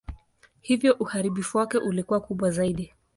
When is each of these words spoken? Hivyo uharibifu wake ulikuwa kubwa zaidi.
Hivyo 0.61 0.95
uharibifu 0.99 1.57
wake 1.57 1.77
ulikuwa 1.77 2.19
kubwa 2.19 2.51
zaidi. 2.51 2.93